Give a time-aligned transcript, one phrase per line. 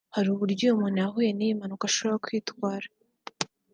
[0.15, 2.87] Hari uburyo umuntu wahuye n’iyi mpanuka ashobora kwitwara